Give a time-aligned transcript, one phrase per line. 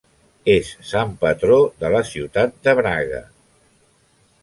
[0.53, 3.25] És sant patró de la ciutat de Braga.